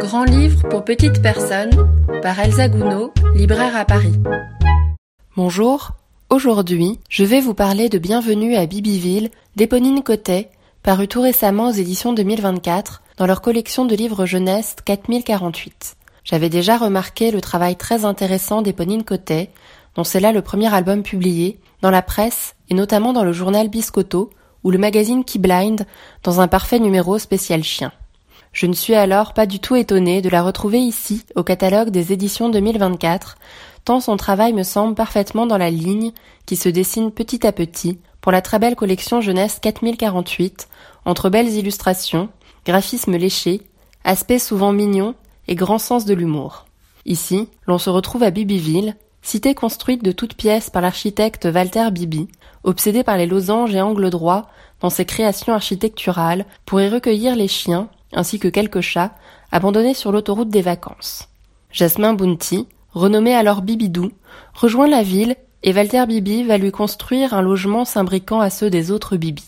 Grand 0.00 0.24
livre 0.24 0.68
pour 0.68 0.84
petites 0.84 1.22
personnes 1.22 1.70
par 2.22 2.38
Elsa 2.38 2.68
Gounod, 2.68 3.10
libraire 3.34 3.76
à 3.76 3.84
Paris. 3.84 4.14
Bonjour, 5.36 5.92
aujourd'hui 6.30 6.98
je 7.08 7.24
vais 7.24 7.40
vous 7.40 7.54
parler 7.54 7.88
de 7.88 7.98
Bienvenue 7.98 8.56
à 8.56 8.66
Bibyville 8.66 9.30
d'Éponine 9.56 10.02
Cotet, 10.02 10.50
paru 10.82 11.08
tout 11.08 11.20
récemment 11.20 11.68
aux 11.68 11.72
éditions 11.72 12.12
2024 12.12 13.02
dans 13.16 13.26
leur 13.26 13.42
collection 13.42 13.84
de 13.84 13.94
livres 13.94 14.26
jeunesse 14.26 14.76
4048. 14.84 15.96
J'avais 16.24 16.48
déjà 16.48 16.76
remarqué 16.76 17.30
le 17.30 17.40
travail 17.40 17.76
très 17.76 18.04
intéressant 18.04 18.62
d'Éponine 18.62 19.04
Cotet, 19.04 19.50
dont 19.94 20.04
c'est 20.04 20.20
là 20.20 20.32
le 20.32 20.42
premier 20.42 20.72
album 20.72 21.02
publié, 21.02 21.58
dans 21.82 21.90
la 21.90 22.02
presse 22.02 22.54
et 22.70 22.74
notamment 22.74 23.12
dans 23.12 23.24
le 23.24 23.32
journal 23.32 23.68
Biscotto 23.68 24.30
ou 24.64 24.70
le 24.70 24.78
magazine 24.78 25.24
Key 25.24 25.38
Blind 25.38 25.84
dans 26.22 26.40
un 26.40 26.48
parfait 26.48 26.78
numéro 26.78 27.18
spécial 27.18 27.62
chien. 27.62 27.92
Je 28.52 28.66
ne 28.66 28.74
suis 28.74 28.94
alors 28.94 29.32
pas 29.32 29.46
du 29.46 29.60
tout 29.60 29.76
étonnée 29.76 30.20
de 30.20 30.28
la 30.28 30.42
retrouver 30.42 30.78
ici, 30.78 31.24
au 31.36 31.42
catalogue 31.42 31.88
des 31.88 32.12
éditions 32.12 32.50
2024, 32.50 33.38
tant 33.86 34.00
son 34.00 34.18
travail 34.18 34.52
me 34.52 34.62
semble 34.62 34.94
parfaitement 34.94 35.46
dans 35.46 35.56
la 35.56 35.70
ligne 35.70 36.12
qui 36.44 36.56
se 36.56 36.68
dessine 36.68 37.10
petit 37.10 37.46
à 37.46 37.52
petit 37.52 37.98
pour 38.20 38.30
la 38.30 38.42
très 38.42 38.58
belle 38.58 38.76
collection 38.76 39.22
jeunesse 39.22 39.58
4048, 39.62 40.68
entre 41.06 41.30
belles 41.30 41.48
illustrations, 41.48 42.28
graphismes 42.66 43.16
léchés, 43.16 43.62
aspects 44.04 44.38
souvent 44.38 44.72
mignons 44.72 45.14
et 45.48 45.54
grand 45.54 45.78
sens 45.78 46.04
de 46.04 46.12
l'humour. 46.12 46.66
Ici, 47.06 47.48
l'on 47.66 47.78
se 47.78 47.88
retrouve 47.88 48.22
à 48.22 48.30
Bibyville, 48.30 48.96
cité 49.22 49.54
construite 49.54 50.04
de 50.04 50.12
toutes 50.12 50.34
pièces 50.34 50.68
par 50.68 50.82
l'architecte 50.82 51.48
Walter 51.52 51.88
Bibi, 51.90 52.28
obsédé 52.64 53.02
par 53.02 53.16
les 53.16 53.26
losanges 53.26 53.74
et 53.74 53.80
angles 53.80 54.10
droits 54.10 54.46
dans 54.80 54.90
ses 54.90 55.06
créations 55.06 55.54
architecturales 55.54 56.44
pour 56.66 56.82
y 56.82 56.88
recueillir 56.88 57.34
les 57.34 57.48
chiens, 57.48 57.88
ainsi 58.12 58.38
que 58.38 58.48
quelques 58.48 58.80
chats, 58.80 59.14
abandonnés 59.50 59.94
sur 59.94 60.12
l'autoroute 60.12 60.48
des 60.48 60.62
vacances. 60.62 61.28
Jasmin 61.70 62.14
Bounty, 62.14 62.66
renommé 62.92 63.34
alors 63.34 63.62
Bibidou, 63.62 64.10
rejoint 64.54 64.88
la 64.88 65.02
ville 65.02 65.36
et 65.62 65.72
Walter 65.72 66.04
Bibi 66.06 66.44
va 66.44 66.58
lui 66.58 66.72
construire 66.72 67.34
un 67.34 67.42
logement 67.42 67.84
s'imbriquant 67.84 68.40
à 68.40 68.50
ceux 68.50 68.70
des 68.70 68.90
autres 68.90 69.16
Bibi. 69.16 69.46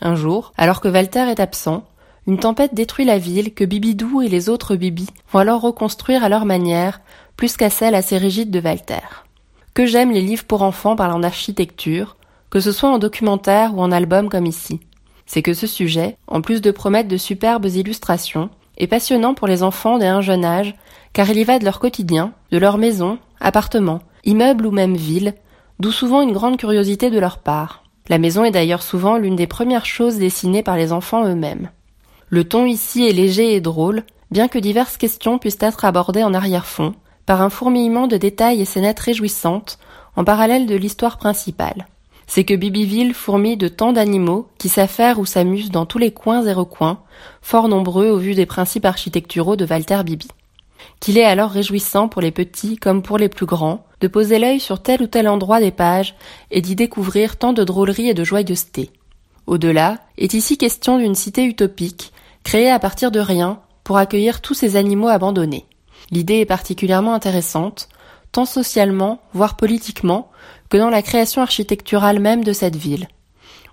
Un 0.00 0.14
jour, 0.14 0.52
alors 0.56 0.80
que 0.80 0.88
Walter 0.88 1.26
est 1.30 1.40
absent, 1.40 1.84
une 2.26 2.38
tempête 2.38 2.74
détruit 2.74 3.04
la 3.04 3.18
ville 3.18 3.52
que 3.52 3.64
Bibidou 3.64 4.22
et 4.22 4.28
les 4.28 4.48
autres 4.48 4.76
Bibi 4.76 5.08
vont 5.32 5.40
alors 5.40 5.60
reconstruire 5.60 6.22
à 6.22 6.28
leur 6.28 6.44
manière, 6.44 7.00
plus 7.36 7.56
qu'à 7.56 7.70
celle 7.70 7.94
assez 7.94 8.16
rigide 8.16 8.50
de 8.50 8.60
Walter. 8.60 9.00
Que 9.74 9.86
j'aime 9.86 10.12
les 10.12 10.20
livres 10.20 10.44
pour 10.44 10.62
enfants 10.62 10.96
parlant 10.96 11.18
d'architecture, 11.18 12.16
que 12.50 12.60
ce 12.60 12.70
soit 12.70 12.90
en 12.90 12.98
documentaire 12.98 13.76
ou 13.76 13.80
en 13.80 13.90
album 13.90 14.28
comme 14.28 14.46
ici. 14.46 14.80
C'est 15.32 15.40
que 15.40 15.54
ce 15.54 15.66
sujet, 15.66 16.18
en 16.26 16.42
plus 16.42 16.60
de 16.60 16.70
promettre 16.70 17.08
de 17.08 17.16
superbes 17.16 17.64
illustrations, 17.64 18.50
est 18.76 18.86
passionnant 18.86 19.32
pour 19.32 19.48
les 19.48 19.62
enfants 19.62 19.96
dès 19.96 20.06
un 20.06 20.20
jeune 20.20 20.44
âge, 20.44 20.74
car 21.14 21.30
il 21.30 21.38
y 21.38 21.44
va 21.44 21.58
de 21.58 21.64
leur 21.64 21.80
quotidien, 21.80 22.34
de 22.50 22.58
leur 22.58 22.76
maison, 22.76 23.18
appartement, 23.40 24.00
immeuble 24.24 24.66
ou 24.66 24.72
même 24.72 24.94
ville, 24.94 25.32
d'où 25.80 25.90
souvent 25.90 26.20
une 26.20 26.34
grande 26.34 26.58
curiosité 26.58 27.08
de 27.08 27.18
leur 27.18 27.38
part. 27.38 27.82
La 28.10 28.18
maison 28.18 28.44
est 28.44 28.50
d'ailleurs 28.50 28.82
souvent 28.82 29.16
l'une 29.16 29.34
des 29.34 29.46
premières 29.46 29.86
choses 29.86 30.18
dessinées 30.18 30.62
par 30.62 30.76
les 30.76 30.92
enfants 30.92 31.24
eux-mêmes. 31.24 31.70
Le 32.28 32.44
ton 32.44 32.66
ici 32.66 33.08
est 33.08 33.14
léger 33.14 33.54
et 33.54 33.62
drôle, 33.62 34.02
bien 34.30 34.48
que 34.48 34.58
diverses 34.58 34.98
questions 34.98 35.38
puissent 35.38 35.56
être 35.60 35.86
abordées 35.86 36.24
en 36.24 36.34
arrière-fond, 36.34 36.94
par 37.24 37.40
un 37.40 37.48
fourmillement 37.48 38.06
de 38.06 38.18
détails 38.18 38.60
et 38.60 38.66
scénettes 38.66 39.00
réjouissantes, 39.00 39.78
en 40.14 40.24
parallèle 40.24 40.66
de 40.66 40.76
l'histoire 40.76 41.16
principale 41.16 41.86
c'est 42.26 42.44
que 42.44 42.54
Bibyville 42.54 43.14
fourmille 43.14 43.56
de 43.56 43.68
tant 43.68 43.92
d'animaux 43.92 44.48
qui 44.58 44.68
s'affairent 44.68 45.18
ou 45.18 45.26
s'amusent 45.26 45.70
dans 45.70 45.86
tous 45.86 45.98
les 45.98 46.12
coins 46.12 46.46
et 46.46 46.52
recoins, 46.52 47.00
fort 47.40 47.68
nombreux 47.68 48.08
au 48.08 48.18
vu 48.18 48.34
des 48.34 48.46
principes 48.46 48.84
architecturaux 48.84 49.56
de 49.56 49.66
Walter 49.66 50.00
Bibi. 50.04 50.28
Qu'il 51.00 51.18
est 51.18 51.24
alors 51.24 51.50
réjouissant 51.50 52.08
pour 52.08 52.22
les 52.22 52.30
petits 52.30 52.76
comme 52.76 53.02
pour 53.02 53.18
les 53.18 53.28
plus 53.28 53.46
grands 53.46 53.84
de 54.00 54.08
poser 54.08 54.38
l'œil 54.38 54.60
sur 54.60 54.82
tel 54.82 55.02
ou 55.02 55.06
tel 55.06 55.28
endroit 55.28 55.60
des 55.60 55.70
pages 55.70 56.14
et 56.50 56.60
d'y 56.60 56.74
découvrir 56.74 57.36
tant 57.36 57.52
de 57.52 57.64
drôleries 57.64 58.08
et 58.08 58.14
de 58.14 58.24
joyeuseté. 58.24 58.90
Au-delà 59.46 59.98
est 60.18 60.34
ici 60.34 60.58
question 60.58 60.98
d'une 60.98 61.14
cité 61.14 61.44
utopique, 61.44 62.12
créée 62.44 62.70
à 62.70 62.78
partir 62.78 63.10
de 63.10 63.20
rien 63.20 63.60
pour 63.84 63.96
accueillir 63.96 64.40
tous 64.40 64.54
ces 64.54 64.76
animaux 64.76 65.08
abandonnés. 65.08 65.66
L'idée 66.10 66.38
est 66.38 66.46
particulièrement 66.46 67.14
intéressante, 67.14 67.88
tant 68.32 68.44
socialement, 68.44 69.20
voire 69.34 69.56
politiquement, 69.56 70.30
que 70.72 70.78
dans 70.78 70.88
la 70.88 71.02
création 71.02 71.42
architecturale 71.42 72.18
même 72.18 72.44
de 72.44 72.54
cette 72.54 72.76
ville. 72.76 73.08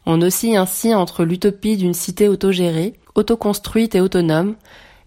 On 0.05 0.21
oscille 0.21 0.57
ainsi 0.57 0.93
entre 0.93 1.23
l'utopie 1.23 1.77
d'une 1.77 1.93
cité 1.93 2.27
autogérée, 2.27 2.99
autoconstruite 3.15 3.95
et 3.95 4.01
autonome, 4.01 4.57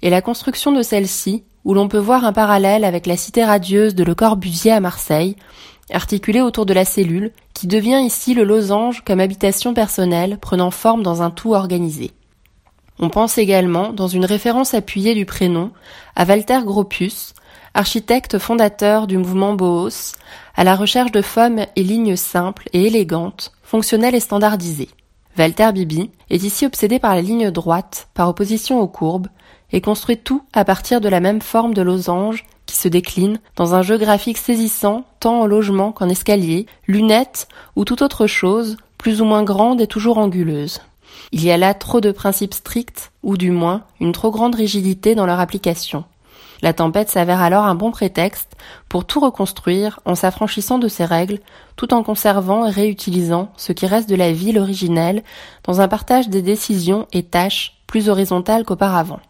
et 0.01 0.09
la 0.09 0.23
construction 0.23 0.73
de 0.73 0.81
celle-ci, 0.81 1.45
où 1.67 1.75
l'on 1.75 1.89
peut 1.89 1.99
voir 1.99 2.25
un 2.25 2.33
parallèle 2.33 2.85
avec 2.85 3.05
la 3.05 3.19
cité 3.19 3.45
radieuse 3.45 3.95
de 3.95 4.05
Le 4.05 4.15
Corbusier 4.15 4.73
à 4.73 4.81
Marseille, 4.81 5.37
articulée 5.93 6.41
autour 6.41 6.65
de 6.65 6.73
la 6.73 6.87
cellule, 6.87 7.31
qui 7.53 7.67
devient 7.67 8.01
ici 8.03 8.33
le 8.33 8.45
losange 8.45 9.05
comme 9.05 9.21
habitation 9.21 9.75
personnelle 9.75 10.39
prenant 10.41 10.71
forme 10.71 11.03
dans 11.03 11.21
un 11.21 11.31
tout 11.31 11.53
organisé. 11.53 12.13
On 12.99 13.09
pense 13.09 13.39
également, 13.39 13.93
dans 13.93 14.09
une 14.09 14.25
référence 14.25 14.75
appuyée 14.75 15.15
du 15.15 15.25
prénom, 15.25 15.71
à 16.15 16.25
Walter 16.25 16.61
Gropius, 16.65 17.35
architecte 17.75 18.39
fondateur 18.39 19.07
du 19.07 19.19
mouvement 19.19 19.55
Boos, 19.55 20.13
à 20.55 20.65
la 20.65 20.77
recherche 20.77 21.13
de 21.13 21.23
formes 21.23 21.67
et 21.75 21.83
lignes 21.83 22.17
simples 22.17 22.69
et 22.73 22.87
élégantes, 22.87 23.53
fonctionnelles 23.63 24.15
et 24.15 24.21
standardisées. 24.21 24.91
Walter 25.39 25.71
Bibi 25.73 26.11
est 26.29 26.43
ici 26.43 26.67
obsédé 26.67 26.99
par 26.99 27.15
la 27.15 27.23
ligne 27.23 27.51
droite, 27.51 28.09
par 28.13 28.29
opposition 28.29 28.81
aux 28.81 28.89
courbes, 28.89 29.29
et 29.73 29.81
construit 29.81 30.19
tout 30.19 30.43
à 30.53 30.67
partir 30.67 31.01
de 31.01 31.09
la 31.09 31.21
même 31.21 31.41
forme 31.41 31.73
de 31.73 31.81
losange 31.81 32.45
qui 32.67 32.77
se 32.77 32.89
décline 32.89 33.41
dans 33.57 33.75
un 33.75 33.81
jeu 33.81 33.97
graphique 33.97 34.37
saisissant 34.37 35.05
tant 35.19 35.41
en 35.41 35.47
logement 35.47 35.93
qu'en 35.93 36.11
escalier, 36.11 36.67
lunettes 36.87 37.49
ou 37.75 37.87
toute 37.87 38.03
autre 38.03 38.27
chose, 38.27 38.77
plus 38.99 39.23
ou 39.23 39.25
moins 39.25 39.43
grande 39.43 39.81
et 39.81 39.87
toujours 39.87 40.19
anguleuse. 40.19 40.81
Il 41.33 41.45
y 41.45 41.51
a 41.51 41.57
là 41.57 41.75
trop 41.75 42.01
de 42.01 42.13
principes 42.13 42.55
stricts, 42.55 43.13
ou 43.23 43.37
du 43.37 43.51
moins 43.51 43.83
une 44.01 44.13
trop 44.13 44.31
grande 44.31 44.55
rigidité 44.55 45.15
dans 45.15 45.27
leur 45.27 45.41
application. 45.41 46.05
La 46.63 46.73
tempête 46.73 47.11
s'avère 47.11 47.41
alors 47.41 47.65
un 47.65 47.75
bon 47.75 47.91
prétexte 47.91 48.57
pour 48.89 49.05
tout 49.05 49.19
reconstruire 49.19 49.99
en 50.05 50.15
s'affranchissant 50.15 50.79
de 50.79 50.87
ses 50.87 51.05
règles, 51.05 51.41
tout 51.75 51.93
en 51.93 52.05
conservant 52.05 52.67
et 52.67 52.71
réutilisant 52.71 53.53
ce 53.57 53.73
qui 53.73 53.87
reste 53.87 54.09
de 54.09 54.15
la 54.15 54.33
ville 54.33 54.61
originelle 54.61 55.25
dans 55.65 55.81
un 55.81 55.89
partage 55.89 56.29
des 56.29 56.41
décisions 56.41 57.09
et 57.13 57.25
tâches 57.25 57.83
plus 57.89 58.09
horizontales 58.09 58.65
qu'auparavant. 58.65 59.21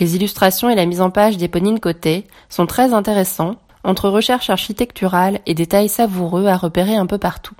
Les 0.00 0.16
illustrations 0.16 0.68
et 0.68 0.74
la 0.74 0.86
mise 0.86 1.00
en 1.00 1.10
page 1.10 1.36
d'Éponine 1.36 1.78
Côté 1.78 2.26
sont 2.48 2.66
très 2.66 2.92
intéressants, 2.92 3.56
entre 3.84 4.08
recherche 4.08 4.50
architecturale 4.50 5.40
et 5.46 5.54
détails 5.54 5.88
savoureux 5.88 6.46
à 6.46 6.56
repérer 6.56 6.96
un 6.96 7.06
peu 7.06 7.18
partout. 7.18 7.54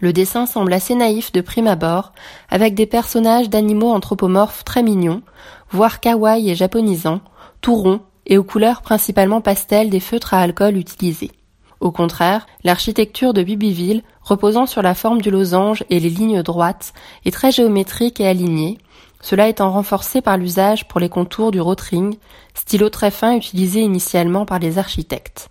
Le 0.00 0.12
dessin 0.12 0.46
semble 0.46 0.72
assez 0.72 0.94
naïf 0.94 1.32
de 1.32 1.40
prime 1.40 1.66
abord, 1.66 2.12
avec 2.50 2.74
des 2.74 2.86
personnages 2.86 3.50
d'animaux 3.50 3.90
anthropomorphes 3.90 4.64
très 4.64 4.82
mignons, 4.82 5.22
voire 5.70 6.00
kawaii 6.00 6.50
et 6.50 6.54
japonisants, 6.54 7.20
tout 7.60 7.74
ronds, 7.74 8.00
et 8.26 8.38
aux 8.38 8.44
couleurs 8.44 8.82
principalement 8.82 9.40
pastel 9.40 9.90
des 9.90 10.00
feutres 10.00 10.34
à 10.34 10.40
alcool 10.40 10.76
utilisés. 10.76 11.32
Au 11.80 11.90
contraire, 11.92 12.46
l'architecture 12.64 13.32
de 13.32 13.42
Bibyville, 13.42 14.02
reposant 14.22 14.66
sur 14.66 14.82
la 14.82 14.94
forme 14.94 15.20
du 15.20 15.30
losange 15.30 15.84
et 15.90 16.00
les 16.00 16.10
lignes 16.10 16.42
droites, 16.42 16.92
est 17.24 17.30
très 17.30 17.52
géométrique 17.52 18.20
et 18.20 18.26
alignée, 18.26 18.78
cela 19.20 19.48
étant 19.48 19.70
renforcé 19.70 20.20
par 20.20 20.36
l'usage 20.36 20.86
pour 20.86 21.00
les 21.00 21.08
contours 21.08 21.50
du 21.50 21.60
rotring, 21.60 22.16
stylo 22.54 22.88
très 22.88 23.10
fin 23.10 23.34
utilisé 23.34 23.80
initialement 23.80 24.46
par 24.46 24.58
les 24.58 24.78
architectes. 24.78 25.48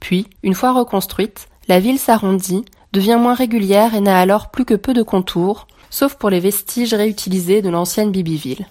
Puis, 0.00 0.26
une 0.42 0.54
fois 0.54 0.72
reconstruite, 0.72 1.48
la 1.66 1.80
ville 1.80 1.98
s'arrondit, 1.98 2.64
devient 2.92 3.18
moins 3.20 3.34
régulière 3.34 3.94
et 3.94 4.00
n'a 4.00 4.18
alors 4.18 4.50
plus 4.50 4.64
que 4.64 4.74
peu 4.74 4.94
de 4.94 5.02
contours, 5.02 5.66
sauf 5.90 6.14
pour 6.14 6.30
les 6.30 6.40
vestiges 6.40 6.94
réutilisés 6.94 7.62
de 7.62 7.70
l'ancienne 7.70 8.10
Bibyville. 8.10 8.66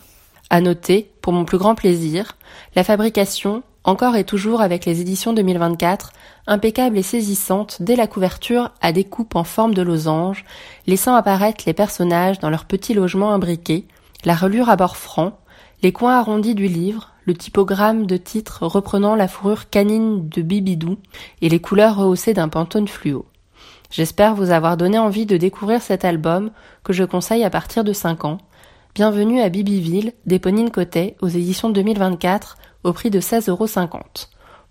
À 0.50 0.62
noter, 0.62 1.12
pour 1.22 1.34
mon 1.34 1.46
plus 1.46 1.58
grand 1.58 1.76
plaisir, 1.76 2.38
la 2.76 2.84
fabrication, 2.84 3.64
encore 3.84 4.16
et 4.16 4.24
toujours 4.24 4.62
avec 4.62 4.86
les 4.86 5.02
éditions 5.02 5.34
2024, 5.34 6.12
impeccable 6.48 6.98
et 6.98 7.04
saisissante 7.04 7.78
dès 7.82 7.96
la 7.96 8.08
couverture 8.08 8.72
à 8.82 8.92
découpe 8.92 9.36
en 9.36 9.44
forme 9.44 9.74
de 9.74 9.82
losange, 9.82 10.46
laissant 10.88 11.16
apparaître 11.16 11.64
les 11.66 11.74
personnages 11.74 12.40
dans 12.40 12.50
leur 12.50 12.66
petit 12.66 12.94
logement 12.94 13.34
imbriqué, 13.34 13.88
la 14.26 14.36
relure 14.36 14.70
à 14.70 14.76
bord 14.76 14.98
franc, 14.98 15.38
les 15.84 15.92
coins 15.92 16.18
arrondis 16.18 16.56
du 16.56 16.68
livre, 16.68 17.12
le 17.26 17.34
typogramme 17.34 18.06
de 18.08 18.18
titre 18.18 18.66
reprenant 18.66 19.16
la 19.16 19.28
fourrure 19.28 19.70
canine 19.70 20.28
de 20.30 20.42
Bibidou 20.42 20.98
et 21.42 21.50
les 21.50 21.60
couleurs 21.60 21.98
rehaussées 21.98 22.34
d'un 22.34 22.50
pantone 22.50 22.88
fluo. 22.88 23.26
J'espère 23.90 24.36
vous 24.36 24.52
avoir 24.52 24.78
donné 24.78 25.00
envie 25.00 25.26
de 25.26 25.38
découvrir 25.38 25.82
cet 25.82 26.06
album 26.06 26.52
que 26.84 26.94
je 26.94 27.04
conseille 27.04 27.44
à 27.44 27.50
partir 27.50 27.84
de 27.84 27.94
5 27.94 28.26
ans, 28.26 28.38
Bienvenue 28.98 29.42
à 29.42 29.50
Bibyville 29.50 30.14
d'Éponine 30.26 30.72
Cotet 30.72 31.18
aux 31.22 31.28
éditions 31.28 31.70
2024 31.70 32.58
au 32.84 32.94
prix 32.94 33.12
de 33.12 33.20
16,50 33.20 33.50
euros. 33.52 33.68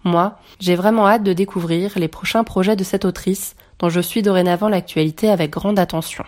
Moi, 0.03 0.37
j'ai 0.59 0.75
vraiment 0.75 1.07
hâte 1.07 1.23
de 1.23 1.33
découvrir 1.33 1.93
les 1.95 2.09
prochains 2.09 2.43
projets 2.43 2.75
de 2.75 2.83
cette 2.83 3.05
autrice 3.05 3.55
dont 3.79 3.89
je 3.89 4.01
suis 4.01 4.23
dorénavant 4.23 4.69
l'actualité 4.69 5.31
avec 5.31 5.53
grande 5.53 5.79
attention. 5.79 6.25